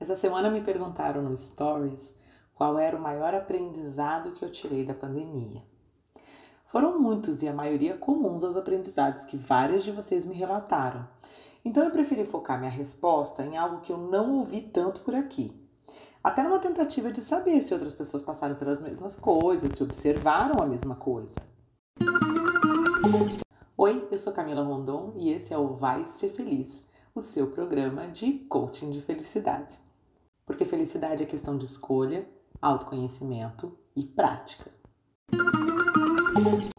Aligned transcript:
Essa 0.00 0.16
semana 0.16 0.50
me 0.50 0.60
perguntaram 0.60 1.22
no 1.22 1.36
Stories 1.36 2.14
qual 2.54 2.78
era 2.78 2.96
o 2.96 3.00
maior 3.00 3.34
aprendizado 3.34 4.32
que 4.32 4.44
eu 4.44 4.48
tirei 4.48 4.84
da 4.84 4.94
pandemia. 4.94 5.62
Foram 6.66 7.00
muitos 7.00 7.42
e 7.42 7.48
a 7.48 7.52
maioria 7.52 7.96
comuns 7.96 8.44
aos 8.44 8.56
aprendizados 8.56 9.24
que 9.24 9.36
várias 9.36 9.82
de 9.82 9.90
vocês 9.90 10.24
me 10.24 10.34
relataram. 10.34 11.08
Então 11.64 11.82
eu 11.82 11.90
preferi 11.90 12.24
focar 12.24 12.58
minha 12.58 12.70
resposta 12.70 13.44
em 13.44 13.56
algo 13.56 13.80
que 13.80 13.92
eu 13.92 13.98
não 13.98 14.38
ouvi 14.38 14.60
tanto 14.60 15.00
por 15.00 15.14
aqui. 15.14 15.63
Até 16.24 16.42
numa 16.42 16.58
tentativa 16.58 17.12
de 17.12 17.20
saber 17.20 17.60
se 17.60 17.74
outras 17.74 17.92
pessoas 17.92 18.22
passaram 18.22 18.54
pelas 18.54 18.80
mesmas 18.80 19.14
coisas, 19.14 19.74
se 19.74 19.82
observaram 19.82 20.58
a 20.58 20.64
mesma 20.64 20.94
coisa. 20.94 21.34
Oi, 23.76 24.08
eu 24.10 24.18
sou 24.18 24.32
Camila 24.32 24.62
Rondon 24.62 25.12
e 25.16 25.30
esse 25.30 25.52
é 25.52 25.58
o 25.58 25.74
Vai 25.74 26.06
Ser 26.06 26.30
Feliz, 26.30 26.88
o 27.14 27.20
seu 27.20 27.50
programa 27.50 28.08
de 28.08 28.38
coaching 28.48 28.90
de 28.90 29.02
felicidade. 29.02 29.78
Porque 30.46 30.64
felicidade 30.64 31.22
é 31.22 31.26
questão 31.26 31.58
de 31.58 31.66
escolha, 31.66 32.26
autoconhecimento 32.58 33.76
e 33.94 34.04
prática. 34.04 34.70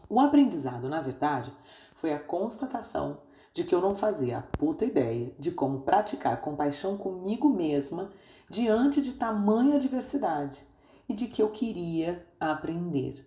O 0.08 0.18
aprendizado, 0.18 0.88
na 0.88 1.00
verdade, 1.00 1.52
foi 1.94 2.12
a 2.12 2.18
constatação 2.18 3.22
de 3.54 3.62
que 3.62 3.72
eu 3.72 3.80
não 3.80 3.94
fazia 3.94 4.38
a 4.38 4.42
puta 4.42 4.84
ideia 4.84 5.32
de 5.38 5.52
como 5.52 5.82
praticar 5.82 6.40
compaixão 6.40 6.96
comigo 6.96 7.48
mesma 7.48 8.10
diante 8.48 9.00
de 9.00 9.12
tamanha 9.12 9.78
diversidade 9.78 10.64
e 11.08 11.14
de 11.14 11.26
que 11.26 11.42
eu 11.42 11.50
queria 11.50 12.24
aprender. 12.38 13.26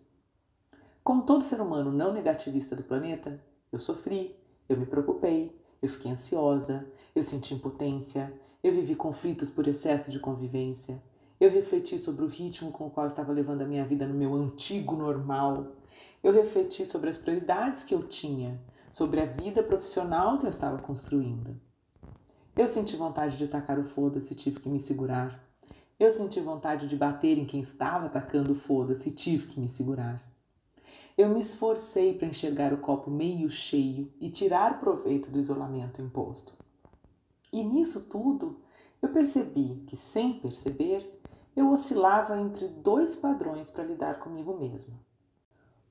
Como 1.04 1.24
todo 1.24 1.44
ser 1.44 1.60
humano 1.62 1.92
não 1.92 2.14
negativista 2.14 2.76
do 2.76 2.84
planeta, 2.84 3.44
eu 3.72 3.80
sofri, 3.80 4.36
eu 4.68 4.78
me 4.78 4.86
preocupei, 4.86 5.60
eu 5.82 5.90
fiquei 5.90 6.12
ansiosa, 6.12 6.88
eu 7.16 7.24
senti 7.24 7.54
impotência, 7.54 8.34
eu 8.64 8.72
vivi 8.72 8.96
conflitos 8.96 9.50
por 9.50 9.68
excesso 9.68 10.12
de 10.12 10.20
convivência, 10.20 11.02
eu 11.40 11.50
refleti 11.50 11.98
sobre 11.98 12.26
o 12.26 12.28
ritmo 12.28 12.72
com 12.72 12.88
o 12.88 12.90
qual 12.90 13.08
estava 13.08 13.32
levando 13.32 13.62
a 13.62 13.66
minha 13.66 13.86
vida 13.86 14.06
no 14.06 14.14
meu 14.14 14.36
antigo 14.36 14.96
normal. 14.96 15.68
Eu 16.22 16.34
refleti 16.34 16.86
sobre 16.86 17.10
as 17.10 17.18
prioridades 17.18 17.84
que 17.84 17.96
eu 17.96 18.04
tinha, 18.04 18.60
sobre 18.92 19.22
a 19.22 19.26
vida 19.26 19.64
profissional 19.64 20.38
que 20.38 20.46
eu 20.46 20.50
estava 20.50 20.78
construindo. 20.80 21.56
Eu 22.56 22.68
senti 22.68 22.96
vontade 22.96 23.38
de 23.38 23.48
tacar 23.48 23.80
o 23.80 23.84
foda-se 23.84 24.36
tive 24.36 24.60
que 24.60 24.70
me 24.70 24.80
segurar. 24.80 25.40
Eu 26.00 26.12
senti 26.12 26.40
vontade 26.40 26.88
de 26.88 26.96
bater 26.96 27.38
em 27.38 27.46
quem 27.46 27.62
estava 27.62 28.08
atacando 28.08 28.54
o 28.54 28.56
foda-se 28.56 29.12
tive 29.12 29.48
que 29.48 29.60
me 29.60 29.70
segurar. 29.70 30.22
Eu 31.18 31.30
me 31.30 31.42
esforcei 31.42 32.14
para 32.14 32.28
enxergar 32.28 32.74
o 32.74 32.78
copo 32.78 33.12
meio 33.12 33.50
cheio 33.50 34.12
e 34.20 34.30
tirar 34.30 34.80
proveito 34.80 35.30
do 35.30 35.40
isolamento 35.40 36.02
imposto. 36.02 36.54
E 37.52 37.64
nisso 37.64 38.06
tudo, 38.06 38.62
eu 39.02 39.10
percebi 39.10 39.84
que, 39.88 39.98
sem 39.98 40.40
perceber, 40.40 41.22
eu 41.56 41.70
oscilava 41.72 42.40
entre 42.40 42.68
dois 42.68 43.16
padrões 43.16 43.70
para 43.70 43.84
lidar 43.84 44.20
comigo 44.20 44.58
mesma. 44.58 44.94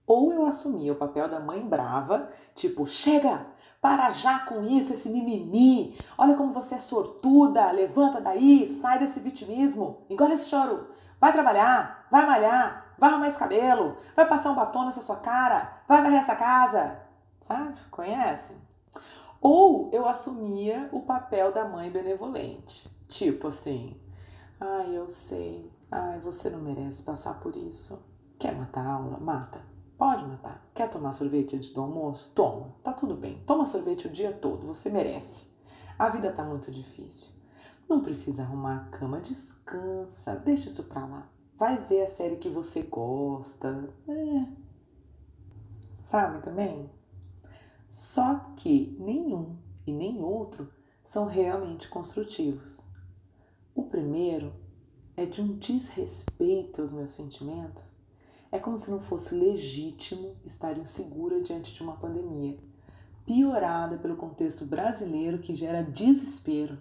Ou 0.07 0.33
eu 0.33 0.47
assumia 0.47 0.95
o 0.95 0.97
papel 0.97 1.29
da 1.29 1.39
mãe 1.39 1.61
brava, 1.61 2.31
tipo, 2.55 2.87
chega, 2.87 3.47
para 3.81 4.11
já 4.11 4.41
com 4.41 4.65
isso, 4.65 4.93
esse 4.93 5.09
mimimi, 5.09 5.99
olha 6.17 6.35
como 6.35 6.53
você 6.53 6.77
é 6.77 6.79
sortuda, 6.79 7.71
levanta 7.71 8.21
daí, 8.21 8.69
sai 8.81 8.99
desse 8.99 9.21
vitimismo, 9.21 10.05
engole 10.11 10.35
esse 10.35 10.49
choro, 10.51 10.89
vai 11.21 11.33
trabalhar, 11.33 12.07
vai 12.11 12.27
malhar, 12.27 12.95
vai 12.99 13.11
arrumar 13.11 13.29
esse 13.29 13.39
cabelo, 13.39 13.97
vai 14.17 14.27
passar 14.27 14.51
um 14.51 14.57
batom 14.57 14.85
nessa 14.85 15.01
sua 15.01 15.17
cara, 15.17 15.81
vai 15.87 16.03
varrer 16.03 16.21
essa 16.21 16.35
casa, 16.35 17.01
sabe? 17.41 17.79
Conhece? 17.91 18.55
Ou 19.41 19.89
eu 19.93 20.09
assumia 20.09 20.89
o 20.91 21.03
papel 21.03 21.53
da 21.53 21.65
mãe 21.65 21.91
benevolente, 21.91 22.91
tipo 23.07 23.47
assim, 23.47 23.97
Ai, 24.61 24.97
eu 24.97 25.07
sei. 25.07 25.71
Ai, 25.91 26.19
você 26.19 26.51
não 26.51 26.61
merece 26.61 27.05
passar 27.05 27.39
por 27.39 27.57
isso. 27.57 28.05
Quer 28.39 28.57
matar 28.57 28.85
a 28.85 28.95
aula? 28.95 29.19
Mata. 29.19 29.61
Pode 29.99 30.25
matar. 30.25 30.65
Quer 30.73 30.89
tomar 30.89 31.11
sorvete 31.11 31.57
antes 31.57 31.71
do 31.71 31.81
almoço? 31.81 32.31
Toma. 32.33 32.73
Tá 32.85 32.93
tudo 32.93 33.17
bem. 33.17 33.43
Toma 33.45 33.67
sorvete 33.67 34.07
o 34.07 34.11
dia 34.11 34.33
todo. 34.33 34.65
Você 34.65 34.89
merece. 34.89 35.49
A 35.99 36.09
vida 36.09 36.31
tá 36.31 36.45
muito 36.45 36.71
difícil. 36.71 37.33
Não 37.89 38.01
precisa 38.01 38.43
arrumar 38.43 38.77
a 38.77 38.85
cama. 38.97 39.21
Descansa. 39.21 40.37
Deixa 40.37 40.69
isso 40.69 40.85
pra 40.85 41.05
lá. 41.05 41.29
Vai 41.57 41.77
ver 41.79 42.05
a 42.05 42.07
série 42.07 42.37
que 42.37 42.49
você 42.49 42.83
gosta. 42.83 43.93
É. 44.09 44.47
Sabe 46.01 46.43
também? 46.43 46.89
Só 47.89 48.53
que 48.57 48.97
nenhum 49.01 49.57
e 49.85 49.93
nem 49.93 50.23
outro 50.23 50.73
são 51.03 51.27
realmente 51.27 51.89
construtivos. 51.89 52.87
O 53.75 53.83
primeiro 53.83 54.55
é 55.17 55.27
de 55.27 55.43
um 55.43 55.57
desrespeito 55.57 56.81
aos 56.81 56.93
meus 56.93 57.11
sentimentos. 57.11 57.97
É 58.51 58.59
como 58.59 58.79
se 58.79 58.91
não 58.91 58.99
fosse 58.99 59.35
legítimo 59.35 60.37
estar 60.45 60.79
insegura 60.79 61.43
diante 61.43 61.75
de 61.75 61.83
uma 61.83 61.97
pandemia, 61.97 62.59
piorada 63.27 63.99
pelo 63.99 64.17
contexto 64.17 64.65
brasileiro 64.65 65.39
que 65.39 65.55
gera 65.55 65.83
desespero. 65.83 66.79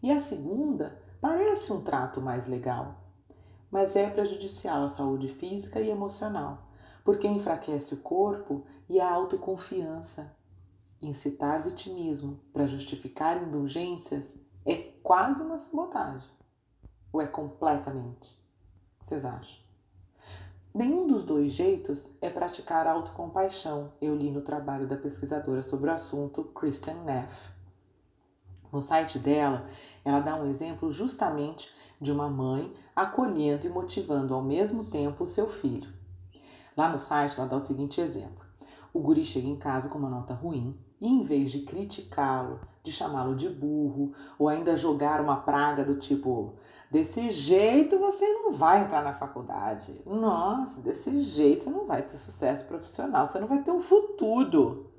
E 0.00 0.12
a 0.12 0.20
segunda 0.20 1.02
parece 1.20 1.72
um 1.72 1.82
trato 1.82 2.20
mais 2.20 2.46
legal, 2.46 3.00
mas 3.70 3.96
é 3.96 4.08
prejudicial 4.08 4.84
à 4.84 4.88
saúde 4.88 5.28
física 5.28 5.80
e 5.80 5.90
emocional, 5.90 6.68
porque 7.04 7.26
enfraquece 7.26 7.94
o 7.94 8.02
corpo 8.02 8.64
e 8.88 9.00
a 9.00 9.10
autoconfiança. 9.10 10.36
Incitar 11.02 11.62
vitimismo 11.62 12.40
para 12.52 12.68
justificar 12.68 13.42
indulgências 13.42 14.38
é 14.64 14.76
quase 15.02 15.42
uma 15.42 15.58
sabotagem. 15.58 16.30
Ou 17.12 17.20
é 17.20 17.26
completamente? 17.26 18.30
O 18.30 19.00
que 19.00 19.06
vocês 19.06 19.24
acham? 19.24 19.65
Nenhum 20.76 21.06
dos 21.06 21.24
dois 21.24 21.52
jeitos 21.52 22.14
é 22.20 22.28
praticar 22.28 22.86
autocompaixão, 22.86 23.94
eu 23.98 24.14
li 24.14 24.30
no 24.30 24.42
trabalho 24.42 24.86
da 24.86 24.94
pesquisadora 24.94 25.62
sobre 25.62 25.88
o 25.88 25.92
assunto, 25.94 26.44
Kristen 26.44 26.96
Neff. 26.96 27.48
No 28.70 28.82
site 28.82 29.18
dela, 29.18 29.66
ela 30.04 30.20
dá 30.20 30.36
um 30.36 30.44
exemplo 30.44 30.92
justamente 30.92 31.72
de 31.98 32.12
uma 32.12 32.28
mãe 32.28 32.70
acolhendo 32.94 33.66
e 33.66 33.70
motivando 33.70 34.34
ao 34.34 34.42
mesmo 34.42 34.84
tempo 34.84 35.24
o 35.24 35.26
seu 35.26 35.48
filho. 35.48 35.90
Lá 36.76 36.90
no 36.90 36.98
site, 36.98 37.38
ela 37.38 37.48
dá 37.48 37.56
o 37.56 37.60
seguinte 37.60 37.98
exemplo: 38.02 38.44
o 38.92 39.00
guri 39.00 39.24
chega 39.24 39.48
em 39.48 39.56
casa 39.56 39.88
com 39.88 39.96
uma 39.96 40.10
nota 40.10 40.34
ruim 40.34 40.78
e, 41.00 41.08
em 41.08 41.22
vez 41.22 41.52
de 41.52 41.60
criticá-lo, 41.60 42.60
de 42.86 42.92
chamá-lo 42.92 43.34
de 43.34 43.48
burro, 43.48 44.12
ou 44.38 44.48
ainda 44.48 44.76
jogar 44.76 45.20
uma 45.20 45.36
praga 45.38 45.84
do 45.84 45.96
tipo: 45.96 46.54
desse 46.88 47.30
jeito 47.30 47.98
você 47.98 48.24
não 48.32 48.52
vai 48.52 48.82
entrar 48.82 49.02
na 49.02 49.12
faculdade. 49.12 50.00
Nossa, 50.06 50.80
desse 50.80 51.20
jeito 51.20 51.64
você 51.64 51.70
não 51.70 51.84
vai 51.84 52.02
ter 52.02 52.16
sucesso 52.16 52.64
profissional, 52.64 53.26
você 53.26 53.40
não 53.40 53.48
vai 53.48 53.62
ter 53.62 53.72
um 53.72 53.80
futuro. 53.80 54.92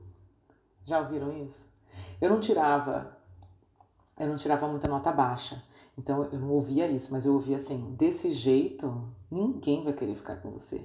Já 0.84 1.00
ouviram 1.00 1.32
isso? 1.46 1.66
Eu 2.20 2.30
não 2.30 2.40
tirava, 2.42 3.18
eu 4.20 4.28
não 4.28 4.36
tirava 4.36 4.68
muita 4.68 4.88
nota 4.88 5.12
baixa. 5.12 5.64
Então 5.98 6.24
eu 6.32 6.40
não 6.40 6.50
ouvia 6.50 6.88
isso, 6.88 7.14
mas 7.14 7.26
eu 7.26 7.34
ouvia 7.34 7.56
assim: 7.56 7.96
desse 7.98 8.32
jeito, 8.32 9.08
ninguém 9.32 9.84
vai 9.84 9.94
querer 9.94 10.16
ficar 10.16 10.36
com 10.36 10.52
você. 10.52 10.84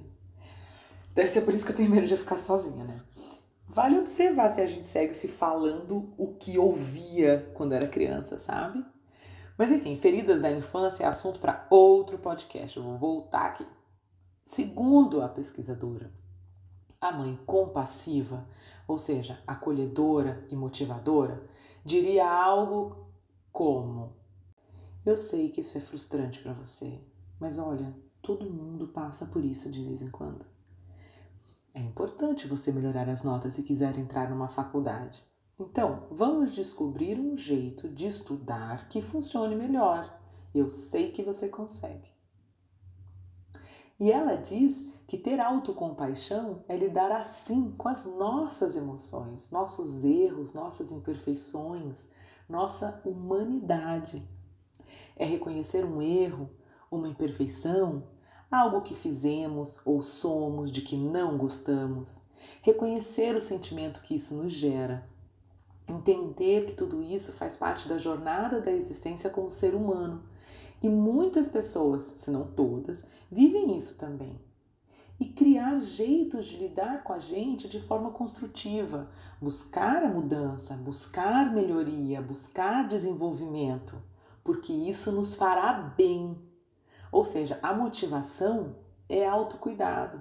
Deve 1.13 1.27
ser 1.27 1.41
por 1.41 1.53
isso 1.53 1.65
que 1.65 1.71
eu 1.73 1.75
tenho 1.75 1.91
medo 1.91 2.07
de 2.07 2.17
ficar 2.17 2.37
sozinha, 2.37 2.83
né? 2.85 2.99
Vale 3.73 3.97
observar 3.97 4.53
se 4.53 4.61
a 4.61 4.67
gente 4.67 4.85
segue 4.85 5.13
se 5.13 5.27
falando 5.27 6.13
o 6.15 6.35
que 6.35 6.59
ouvia 6.59 7.51
quando 7.55 7.73
era 7.73 7.87
criança, 7.87 8.37
sabe? 8.37 8.85
Mas 9.57 9.71
enfim, 9.71 9.97
feridas 9.97 10.39
da 10.39 10.51
infância 10.51 11.03
é 11.03 11.07
assunto 11.07 11.39
para 11.39 11.65
outro 11.71 12.19
podcast. 12.19 12.77
Eu 12.77 12.83
vou 12.83 12.99
voltar 12.99 13.45
aqui. 13.47 13.65
Segundo 14.43 15.23
a 15.23 15.27
pesquisadora, 15.27 16.11
a 17.01 17.11
mãe 17.11 17.35
compassiva, 17.47 18.47
ou 18.87 18.99
seja, 18.99 19.41
acolhedora 19.47 20.45
e 20.51 20.55
motivadora, 20.55 21.43
diria 21.83 22.29
algo 22.29 23.07
como: 23.51 24.13
Eu 25.03 25.17
sei 25.17 25.49
que 25.49 25.61
isso 25.61 25.79
é 25.79 25.81
frustrante 25.81 26.43
para 26.43 26.53
você, 26.53 26.99
mas 27.39 27.57
olha, 27.57 27.91
todo 28.21 28.45
mundo 28.45 28.89
passa 28.89 29.25
por 29.25 29.43
isso 29.43 29.71
de 29.71 29.83
vez 29.83 30.03
em 30.03 30.11
quando. 30.11 30.52
É 31.73 31.79
importante 31.79 32.47
você 32.47 32.71
melhorar 32.71 33.09
as 33.09 33.23
notas 33.23 33.55
se 33.55 33.63
quiser 33.63 33.97
entrar 33.97 34.29
numa 34.29 34.47
faculdade. 34.47 35.23
Então, 35.59 36.07
vamos 36.11 36.53
descobrir 36.53 37.19
um 37.19 37.35
jeito 37.35 37.89
de 37.89 38.05
estudar 38.07 38.87
que 38.89 39.01
funcione 39.01 39.55
melhor. 39.55 40.19
Eu 40.53 40.69
sei 40.69 41.11
que 41.11 41.23
você 41.23 41.49
consegue. 41.49 42.11
E 43.99 44.11
ela 44.11 44.35
diz 44.35 44.87
que 45.07 45.17
ter 45.17 45.39
autocompaixão 45.39 46.63
é 46.67 46.75
lidar 46.75 47.11
assim 47.11 47.71
com 47.71 47.87
as 47.87 48.05
nossas 48.05 48.75
emoções, 48.75 49.49
nossos 49.49 50.03
erros, 50.03 50.53
nossas 50.53 50.91
imperfeições, 50.91 52.09
nossa 52.47 53.01
humanidade. 53.05 54.27
é 55.15 55.25
reconhecer 55.25 55.85
um 55.85 56.01
erro, 56.01 56.49
uma 56.91 57.07
imperfeição, 57.07 58.03
algo 58.53 58.81
que 58.81 58.93
fizemos 58.93 59.79
ou 59.83 60.01
somos 60.01 60.71
de 60.71 60.81
que 60.81 60.95
não 60.95 61.37
gostamos, 61.37 62.21
reconhecer 62.61 63.35
o 63.35 63.41
sentimento 63.41 64.01
que 64.01 64.15
isso 64.15 64.35
nos 64.35 64.51
gera, 64.51 65.07
entender 65.87 66.65
que 66.65 66.73
tudo 66.73 67.01
isso 67.01 67.31
faz 67.31 67.55
parte 67.55 67.87
da 67.87 67.97
jornada 67.97 68.61
da 68.61 68.71
existência 68.71 69.29
como 69.29 69.49
ser 69.49 69.73
humano. 69.73 70.23
E 70.81 70.89
muitas 70.89 71.47
pessoas, 71.47 72.13
se 72.15 72.29
não 72.29 72.45
todas, 72.45 73.05
vivem 73.31 73.75
isso 73.75 73.95
também. 73.95 74.39
E 75.19 75.25
criar 75.25 75.79
jeitos 75.79 76.45
de 76.45 76.57
lidar 76.57 77.03
com 77.03 77.13
a 77.13 77.19
gente 77.19 77.67
de 77.67 77.79
forma 77.79 78.11
construtiva, 78.11 79.07
buscar 79.41 80.03
a 80.03 80.09
mudança, 80.09 80.75
buscar 80.75 81.53
melhoria, 81.53 82.21
buscar 82.21 82.87
desenvolvimento, 82.87 84.01
porque 84.43 84.73
isso 84.73 85.11
nos 85.11 85.35
fará 85.35 85.73
bem. 85.95 86.37
Ou 87.13 87.23
seja, 87.23 87.59
a 87.61 87.71
motivação 87.73 88.75
é 89.07 89.25
autocuidado. 89.25 90.19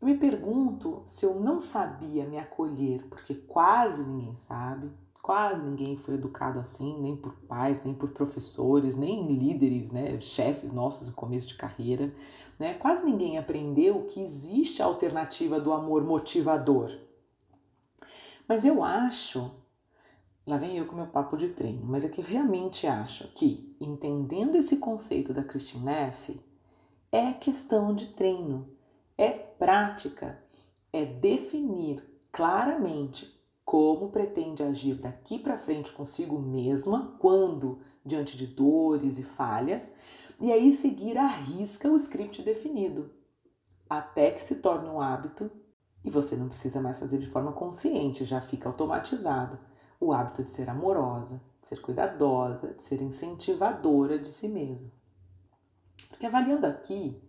Eu 0.00 0.08
me 0.08 0.18
pergunto 0.18 1.04
se 1.06 1.24
eu 1.24 1.36
não 1.36 1.60
sabia 1.60 2.26
me 2.26 2.36
acolher, 2.36 3.06
porque 3.08 3.32
quase 3.32 4.04
ninguém 4.04 4.34
sabe, 4.34 4.90
quase 5.22 5.64
ninguém 5.64 5.96
foi 5.96 6.14
educado 6.14 6.58
assim, 6.58 7.00
nem 7.00 7.16
por 7.16 7.32
pais, 7.48 7.80
nem 7.84 7.94
por 7.94 8.10
professores, 8.10 8.96
nem 8.96 9.34
líderes, 9.36 9.92
né, 9.92 10.20
chefes 10.20 10.72
nossos 10.72 11.08
no 11.08 11.14
começo 11.14 11.46
de 11.46 11.54
carreira, 11.54 12.12
né? 12.58 12.74
Quase 12.74 13.04
ninguém 13.04 13.38
aprendeu 13.38 14.04
que 14.06 14.20
existe 14.20 14.82
a 14.82 14.86
alternativa 14.86 15.60
do 15.60 15.72
amor 15.72 16.02
motivador. 16.04 16.90
Mas 18.48 18.64
eu 18.64 18.82
acho, 18.82 19.50
lá 20.46 20.56
vem 20.56 20.76
eu 20.76 20.86
com 20.86 20.94
meu 20.94 21.06
papo 21.06 21.36
de 21.36 21.48
treino, 21.48 21.84
mas 21.84 22.04
é 22.04 22.08
que 22.08 22.20
eu 22.20 22.24
realmente 22.24 22.86
acho 22.86 23.28
que 23.34 23.76
entendendo 23.80 24.56
esse 24.56 24.76
conceito 24.76 25.34
da 25.34 25.42
Christine 25.42 25.84
Neff, 25.84 26.40
é 27.10 27.32
questão 27.32 27.94
de 27.94 28.08
treino. 28.08 28.68
É 29.18 29.30
prática, 29.30 30.42
é 30.92 31.04
definir 31.04 32.04
claramente 32.30 33.34
como 33.64 34.10
pretende 34.10 34.62
agir 34.62 34.94
daqui 34.94 35.38
para 35.38 35.58
frente 35.58 35.90
consigo 35.90 36.38
mesma, 36.38 37.16
quando 37.18 37.80
diante 38.04 38.36
de 38.36 38.46
dores 38.46 39.18
e 39.18 39.24
falhas, 39.24 39.90
e 40.40 40.52
aí 40.52 40.72
seguir 40.72 41.18
à 41.18 41.26
risca 41.26 41.90
o 41.90 41.96
script 41.96 42.42
definido, 42.42 43.10
até 43.90 44.30
que 44.30 44.40
se 44.40 44.56
torne 44.56 44.88
um 44.88 45.00
hábito 45.00 45.50
e 46.04 46.10
você 46.10 46.36
não 46.36 46.48
precisa 46.48 46.80
mais 46.80 47.00
fazer 47.00 47.18
de 47.18 47.26
forma 47.26 47.52
consciente, 47.52 48.24
já 48.24 48.40
fica 48.40 48.68
automatizado. 48.68 49.58
O 50.00 50.12
hábito 50.12 50.42
de 50.42 50.50
ser 50.50 50.68
amorosa, 50.68 51.40
de 51.62 51.68
ser 51.68 51.80
cuidadosa, 51.80 52.74
de 52.74 52.82
ser 52.82 53.00
incentivadora 53.00 54.18
de 54.18 54.28
si 54.28 54.48
mesma. 54.48 54.92
Porque 56.08 56.26
avaliando 56.26 56.66
aqui, 56.66 57.20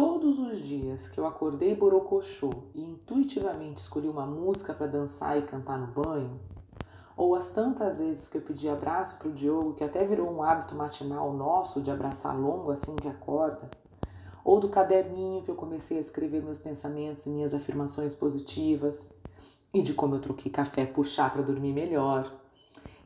Todos 0.00 0.38
os 0.38 0.60
dias 0.60 1.08
que 1.08 1.18
eu 1.18 1.26
acordei 1.26 1.74
borocochô 1.74 2.50
e 2.72 2.80
intuitivamente 2.80 3.80
escolhi 3.80 4.06
uma 4.06 4.24
música 4.24 4.72
para 4.72 4.86
dançar 4.86 5.36
e 5.36 5.42
cantar 5.42 5.76
no 5.76 5.88
banho, 5.88 6.38
ou 7.16 7.34
as 7.34 7.48
tantas 7.48 7.98
vezes 7.98 8.28
que 8.28 8.38
eu 8.38 8.42
pedi 8.42 8.68
abraço 8.68 9.18
para 9.18 9.26
o 9.26 9.32
Diogo, 9.32 9.74
que 9.74 9.82
até 9.82 10.04
virou 10.04 10.30
um 10.30 10.40
hábito 10.40 10.76
matinal 10.76 11.32
nosso 11.32 11.80
de 11.80 11.90
abraçar 11.90 12.38
longo 12.38 12.70
assim 12.70 12.94
que 12.94 13.08
acorda, 13.08 13.68
ou 14.44 14.60
do 14.60 14.68
caderninho 14.68 15.42
que 15.42 15.50
eu 15.50 15.56
comecei 15.56 15.96
a 15.96 16.00
escrever 16.00 16.44
meus 16.44 16.60
pensamentos 16.60 17.26
e 17.26 17.30
minhas 17.30 17.52
afirmações 17.52 18.14
positivas, 18.14 19.10
e 19.72 19.82
de 19.82 19.94
como 19.94 20.14
eu 20.14 20.20
troquei 20.20 20.50
café 20.50 20.84
por 20.84 21.04
chá 21.04 21.28
para 21.28 21.42
dormir 21.42 21.72
melhor. 21.72 22.32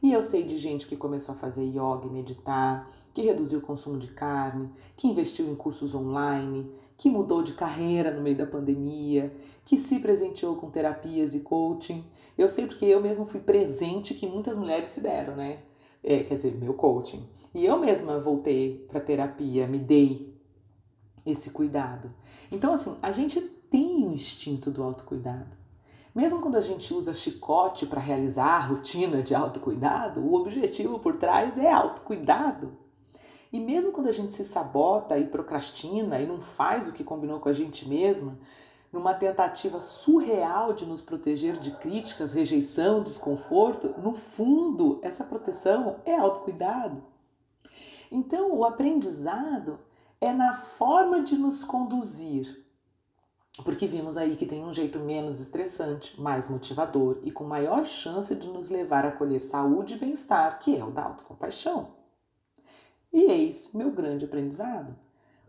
E 0.03 0.12
eu 0.12 0.23
sei 0.23 0.43
de 0.43 0.59
gente 0.59 0.87
que 0.87 0.97
começou 0.97 1.35
a 1.35 1.38
fazer 1.38 1.62
yoga 1.62 2.06
e 2.06 2.11
meditar, 2.11 2.91
que 3.14 3.23
reduziu 3.23 3.61
o 3.61 3.62
consumo 3.62 3.99
de 3.99 4.09
carne, 4.09 4.70
que 4.97 5.06
investiu 5.06 5.49
em 5.49 5.55
cursos 5.55 5.94
online, 5.94 6.69
que 6.97 7.09
mudou 7.09 7.43
de 7.43 7.53
carreira 7.53 8.12
no 8.12 8.20
meio 8.20 8.37
da 8.37 8.47
pandemia, 8.47 9.32
que 9.64 9.79
se 9.79 10.00
presenteou 10.00 10.56
com 10.56 10.70
terapias 10.70 11.35
e 11.35 11.41
coaching. 11.41 12.05
Eu 12.37 12.49
sei 12.49 12.67
porque 12.67 12.85
eu 12.85 13.00
mesmo 13.00 13.25
fui 13.26 13.41
presente 13.41 14.14
que 14.14 14.26
muitas 14.26 14.56
mulheres 14.56 14.91
se 14.91 15.00
deram, 15.00 15.37
né? 15.37 15.59
É, 16.03 16.25
quer 16.25 16.35
dizer, 16.35 16.56
meu 16.56 16.75
coaching. 16.75 17.25
E 17.55 17.64
eu 17.64 17.79
mesma 17.79 18.19
voltei 18.19 18.85
para 18.88 19.00
terapia, 19.00 19.69
me 19.69 19.79
dei 19.79 20.35
esse 21.25 21.50
cuidado. 21.50 22.12
Então, 22.50 22.75
assim, 22.75 22.97
a 23.00 23.11
gente 23.11 23.41
tem 23.41 24.05
o 24.05 24.12
instinto 24.12 24.70
do 24.70 24.82
autocuidado. 24.82 25.62
Mesmo 26.14 26.41
quando 26.41 26.56
a 26.56 26.61
gente 26.61 26.93
usa 26.93 27.14
chicote 27.14 27.87
para 27.87 28.00
realizar 28.00 28.56
a 28.56 28.67
rotina 28.67 29.23
de 29.23 29.35
autocuidado, 29.35 30.20
o 30.20 30.35
objetivo 30.35 30.99
por 30.99 31.17
trás 31.17 31.56
é 31.56 31.73
autocuidado. 31.73 32.76
E 33.50 33.59
mesmo 33.59 33.93
quando 33.93 34.09
a 34.09 34.12
gente 34.12 34.32
se 34.32 34.44
sabota 34.44 35.19
e 35.19 35.26
procrastina 35.26 36.20
e 36.20 36.26
não 36.26 36.41
faz 36.41 36.87
o 36.87 36.93
que 36.93 37.05
combinou 37.05 37.41
com 37.41 37.49
a 37.49 37.53
gente 37.53 37.88
mesma, 37.88 38.38
numa 38.93 39.14
tentativa 39.14 39.81
surreal 39.81 40.75
de 40.75 40.85
nos 40.85 41.00
proteger 41.00 41.56
de 41.59 41.70
críticas, 41.70 42.35
rejeição, 42.35 43.03
desconforto, 43.03 43.94
no 43.99 44.12
fundo, 44.12 44.99
essa 45.03 45.25
proteção 45.25 45.97
é 46.05 46.14
autocuidado. 46.14 47.03
Então, 48.11 48.55
o 48.55 48.67
aprendizado 48.67 49.81
é 50.20 50.31
na 50.31 50.53
forma 50.53 51.23
de 51.23 51.37
nos 51.37 51.64
conduzir, 51.64 52.62
porque 53.64 53.87
vimos 53.87 54.16
aí 54.16 54.34
que 54.34 54.46
tem 54.46 54.64
um 54.64 54.72
jeito 54.72 54.99
menos 54.99 55.38
estressante, 55.38 56.19
mais 56.19 56.49
motivador 56.49 57.19
e 57.22 57.31
com 57.31 57.44
maior 57.44 57.84
chance 57.84 58.34
de 58.34 58.49
nos 58.49 58.70
levar 58.70 59.04
a 59.04 59.12
colher 59.12 59.40
saúde 59.40 59.94
e 59.94 59.99
bem-estar, 59.99 60.58
que 60.58 60.76
é 60.76 60.82
o 60.82 60.90
da 60.90 61.04
autocompaixão. 61.04 61.88
E 63.12 63.31
eis 63.31 63.70
meu 63.75 63.90
grande 63.90 64.25
aprendizado, 64.25 64.96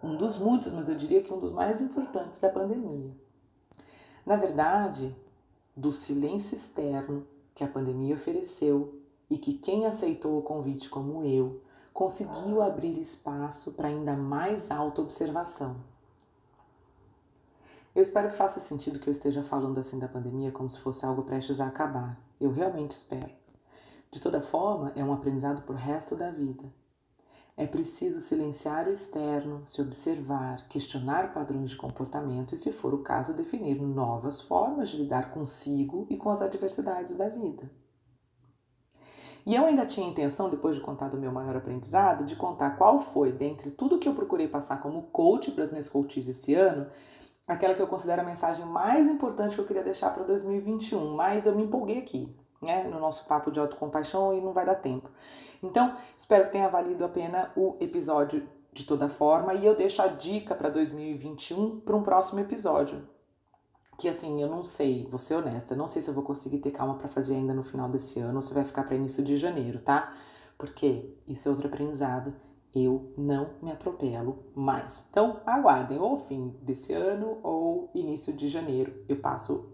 um 0.01 0.17
dos 0.17 0.37
muitos, 0.37 0.73
mas 0.73 0.89
eu 0.89 0.95
diria 0.95 1.23
que 1.23 1.33
um 1.33 1.39
dos 1.39 1.53
mais 1.53 1.81
importantes 1.81 2.41
da 2.41 2.49
pandemia. 2.49 3.09
Na 4.25 4.35
verdade, 4.35 5.15
do 5.75 5.93
silêncio 5.93 6.55
externo 6.55 7.25
que 7.55 7.63
a 7.63 7.67
pandemia 7.67 8.15
ofereceu 8.15 9.01
e 9.29 9.37
que 9.37 9.53
quem 9.53 9.85
aceitou 9.85 10.37
o 10.37 10.41
convite 10.41 10.89
como 10.89 11.23
eu 11.23 11.61
conseguiu 11.93 12.61
abrir 12.61 12.99
espaço 12.99 13.73
para 13.73 13.87
ainda 13.87 14.13
mais 14.13 14.69
autoobservação. 14.69 15.92
Eu 17.95 18.01
espero 18.01 18.29
que 18.29 18.35
faça 18.35 18.59
sentido 18.59 18.99
que 18.99 19.07
eu 19.07 19.11
esteja 19.11 19.43
falando 19.43 19.79
assim 19.79 19.99
da 19.99 20.07
pandemia 20.07 20.51
como 20.51 20.69
se 20.69 20.79
fosse 20.79 21.05
algo 21.05 21.23
prestes 21.23 21.59
a 21.59 21.67
acabar. 21.67 22.19
Eu 22.39 22.51
realmente 22.51 22.91
espero. 22.91 23.31
De 24.11 24.19
toda 24.19 24.41
forma, 24.41 24.91
é 24.95 25.03
um 25.03 25.13
aprendizado 25.13 25.61
para 25.61 25.73
o 25.73 25.77
resto 25.77 26.15
da 26.15 26.31
vida 26.31 26.63
é 27.55 27.67
preciso 27.67 28.19
silenciar 28.19 28.87
o 28.87 28.91
externo, 28.91 29.61
se 29.65 29.81
observar, 29.81 30.67
questionar 30.67 31.33
padrões 31.33 31.69
de 31.69 31.75
comportamento 31.75 32.55
e, 32.55 32.57
se 32.57 32.71
for 32.71 32.93
o 32.93 33.03
caso, 33.03 33.33
definir 33.33 33.79
novas 33.79 34.41
formas 34.41 34.89
de 34.89 34.97
lidar 34.97 35.31
consigo 35.31 36.07
e 36.09 36.17
com 36.17 36.29
as 36.29 36.41
adversidades 36.41 37.15
da 37.15 37.29
vida. 37.29 37.69
E 39.45 39.53
eu 39.53 39.65
ainda 39.65 39.85
tinha 39.85 40.07
a 40.07 40.09
intenção, 40.09 40.49
depois 40.49 40.75
de 40.75 40.81
contar 40.81 41.09
do 41.09 41.17
meu 41.17 41.31
maior 41.31 41.55
aprendizado, 41.55 42.23
de 42.23 42.35
contar 42.35 42.71
qual 42.71 42.99
foi, 42.99 43.31
dentre 43.31 43.69
tudo 43.69 43.99
que 43.99 44.07
eu 44.07 44.15
procurei 44.15 44.47
passar 44.47 44.81
como 44.81 45.03
coach 45.03 45.51
para 45.51 45.65
as 45.65 45.69
minhas 45.69 45.89
coaches 45.89 46.27
esse 46.29 46.55
ano, 46.55 46.87
aquela 47.47 47.73
que 47.73 47.81
eu 47.81 47.87
considero 47.87 48.21
a 48.21 48.25
mensagem 48.25 48.65
mais 48.65 49.07
importante 49.07 49.55
que 49.55 49.61
eu 49.61 49.65
queria 49.65 49.83
deixar 49.83 50.13
para 50.13 50.23
2021. 50.23 51.15
Mas 51.15 51.45
eu 51.45 51.55
me 51.55 51.63
empolguei 51.63 51.99
aqui, 51.99 52.33
né, 52.61 52.83
no 52.83 52.99
nosso 52.99 53.25
papo 53.25 53.51
de 53.51 53.59
autocompaixão 53.59 54.33
e 54.33 54.41
não 54.41 54.53
vai 54.53 54.65
dar 54.65 54.75
tempo. 54.75 55.09
Então, 55.61 55.95
espero 56.17 56.45
que 56.45 56.51
tenha 56.51 56.67
valido 56.67 57.05
a 57.05 57.09
pena 57.09 57.51
o 57.55 57.77
episódio 57.79 58.47
de 58.73 58.85
toda 58.85 59.07
forma 59.07 59.53
e 59.53 59.65
eu 59.65 59.75
deixo 59.75 60.01
a 60.01 60.07
dica 60.07 60.55
para 60.55 60.69
2021 60.69 61.79
para 61.81 61.95
um 61.95 62.03
próximo 62.03 62.39
episódio. 62.39 63.07
Que 63.97 64.09
assim, 64.09 64.41
eu 64.41 64.49
não 64.49 64.63
sei, 64.63 65.05
vou 65.07 65.19
ser 65.19 65.35
honesta, 65.35 65.75
não 65.75 65.87
sei 65.87 66.01
se 66.01 66.09
eu 66.09 66.13
vou 66.13 66.23
conseguir 66.23 66.57
ter 66.57 66.71
calma 66.71 66.95
para 66.95 67.07
fazer 67.07 67.35
ainda 67.35 67.53
no 67.53 67.63
final 67.63 67.87
desse 67.87 68.19
ano 68.19 68.37
ou 68.37 68.41
se 68.41 68.53
vai 68.53 68.65
ficar 68.65 68.83
para 68.83 68.95
início 68.95 69.23
de 69.23 69.37
janeiro, 69.37 69.79
tá? 69.79 70.13
Porque 70.57 71.13
isso 71.27 71.47
é 71.47 71.51
outro 71.51 71.67
aprendizado. 71.67 72.33
Eu 72.73 73.13
não 73.17 73.51
me 73.61 73.71
atropelo 73.71 74.45
mais. 74.55 75.05
Então, 75.09 75.41
aguardem 75.45 75.99
ou 75.99 76.17
fim 76.17 76.55
desse 76.61 76.93
ano 76.93 77.39
ou 77.43 77.91
início 77.93 78.33
de 78.33 78.47
janeiro. 78.47 79.03
Eu 79.07 79.17
passo 79.17 79.69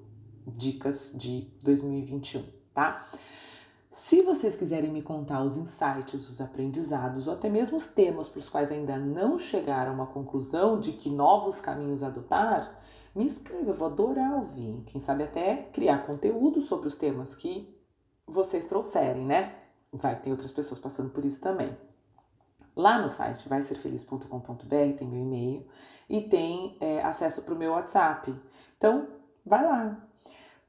dicas 0.45 1.13
de 1.15 1.47
2021, 1.63 2.43
tá? 2.73 3.05
Se 3.91 4.21
vocês 4.23 4.55
quiserem 4.55 4.91
me 4.91 5.01
contar 5.01 5.43
os 5.43 5.57
insights, 5.57 6.29
os 6.29 6.41
aprendizados 6.41 7.27
ou 7.27 7.33
até 7.33 7.49
mesmo 7.49 7.77
os 7.77 7.87
temas 7.87 8.27
para 8.27 8.39
os 8.39 8.49
quais 8.49 8.71
ainda 8.71 8.97
não 8.97 9.37
chegaram 9.37 9.91
a 9.91 9.95
uma 9.95 10.07
conclusão 10.07 10.79
de 10.79 10.93
que 10.93 11.09
novos 11.09 11.59
caminhos 11.61 12.01
adotar, 12.01 12.79
me 13.13 13.25
escreva, 13.25 13.71
eu 13.71 13.73
vou 13.73 13.87
adorar 13.87 14.35
ouvir. 14.35 14.83
Quem 14.87 14.99
sabe 15.01 15.23
até 15.23 15.57
criar 15.73 16.05
conteúdo 16.05 16.61
sobre 16.61 16.87
os 16.87 16.95
temas 16.95 17.35
que 17.35 17.75
vocês 18.25 18.65
trouxerem, 18.65 19.25
né? 19.25 19.55
Vai 19.91 20.19
ter 20.19 20.31
outras 20.31 20.51
pessoas 20.51 20.79
passando 20.79 21.09
por 21.09 21.25
isso 21.25 21.41
também. 21.41 21.75
Lá 22.79 22.97
no 22.97 23.09
site 23.09 23.49
vaiserfeliz.com.br 23.49 24.97
tem 24.97 25.05
meu 25.05 25.19
e-mail 25.19 25.67
e 26.07 26.21
tem 26.21 26.77
é, 26.79 27.03
acesso 27.03 27.41
para 27.41 27.53
o 27.53 27.57
meu 27.57 27.73
WhatsApp. 27.73 28.33
Então, 28.77 29.05
vai 29.45 29.65
lá. 29.65 29.97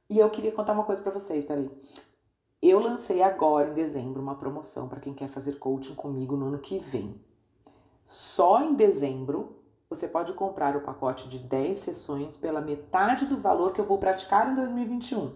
E 0.09 0.19
eu 0.19 0.29
queria 0.29 0.51
contar 0.51 0.73
uma 0.73 0.83
coisa 0.83 1.01
para 1.01 1.13
vocês, 1.13 1.45
peraí. 1.45 1.71
Eu 2.61 2.81
lancei 2.81 3.23
agora 3.23 3.71
em 3.71 3.75
dezembro 3.75 4.21
uma 4.21 4.35
promoção 4.35 4.89
para 4.89 4.99
quem 4.99 5.15
quer 5.15 5.29
fazer 5.29 5.61
coaching 5.61 5.95
comigo 5.95 6.37
no 6.37 6.47
ano 6.47 6.59
que 6.59 6.81
vem. 6.81 7.15
Só 8.05 8.61
em 8.61 8.75
dezembro 8.75 9.63
você 9.89 10.09
pode 10.09 10.33
comprar 10.33 10.77
o 10.77 10.81
pacote 10.81 11.29
de 11.29 11.39
10 11.39 11.79
sessões 11.79 12.37
pela 12.37 12.61
metade 12.61 13.25
do 13.25 13.41
valor 13.41 13.73
que 13.73 13.81
eu 13.81 13.87
vou 13.87 13.99
praticar 13.99 14.51
em 14.51 14.57
2021. 14.57 15.33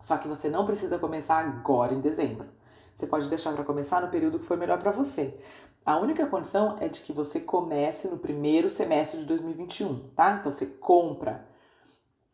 Só 0.00 0.16
que 0.16 0.26
você 0.26 0.48
não 0.48 0.64
precisa 0.64 0.98
começar 0.98 1.44
agora 1.44 1.92
em 1.92 2.00
dezembro. 2.00 2.56
Você 2.96 3.06
pode 3.06 3.28
deixar 3.28 3.52
para 3.52 3.62
começar 3.62 4.00
no 4.00 4.08
período 4.08 4.38
que 4.38 4.46
for 4.46 4.56
melhor 4.56 4.78
para 4.78 4.90
você. 4.90 5.38
A 5.86 5.96
única 5.98 6.26
condição 6.26 6.76
é 6.80 6.88
de 6.88 7.00
que 7.00 7.12
você 7.12 7.38
comece 7.38 8.08
no 8.08 8.18
primeiro 8.18 8.68
semestre 8.68 9.20
de 9.20 9.24
2021, 9.24 10.08
tá? 10.16 10.32
Então 10.32 10.50
você 10.50 10.66
compra 10.66 11.46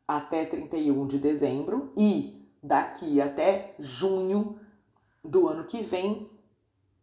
até 0.08 0.46
31 0.46 1.06
de 1.06 1.18
dezembro 1.18 1.92
e 1.94 2.50
daqui 2.62 3.20
até 3.20 3.74
junho 3.78 4.58
do 5.22 5.48
ano 5.48 5.64
que 5.64 5.82
vem, 5.82 6.30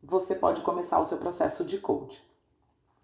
você 0.01 0.33
pode 0.33 0.61
começar 0.61 0.99
o 0.99 1.05
seu 1.05 1.19
processo 1.19 1.63
de 1.63 1.77
coaching. 1.77 2.23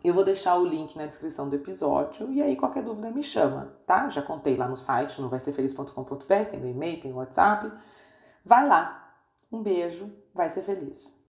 Eu 0.03 0.15
vou 0.15 0.23
deixar 0.23 0.57
o 0.57 0.65
link 0.65 0.95
na 0.95 1.05
descrição 1.05 1.47
do 1.47 1.55
episódio 1.55 2.31
e 2.31 2.41
aí 2.41 2.55
qualquer 2.55 2.83
dúvida 2.83 3.11
me 3.11 3.21
chama, 3.21 3.77
tá? 3.85 4.09
Já 4.09 4.23
contei 4.23 4.55
lá 4.55 4.67
no 4.67 4.75
site, 4.75 5.21
no 5.21 5.29
vaiserfeliz.com.br, 5.29 6.45
tem 6.49 6.59
meu 6.59 6.71
e-mail, 6.71 6.99
tem 6.99 7.13
o 7.13 7.17
WhatsApp. 7.17 7.71
Vai 8.43 8.67
lá. 8.67 9.15
Um 9.51 9.61
beijo, 9.61 10.11
vai 10.33 10.49
ser 10.49 10.63
feliz. 10.63 11.24